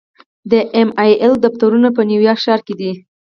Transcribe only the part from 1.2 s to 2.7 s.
اې دفترونه په نیویارک ښار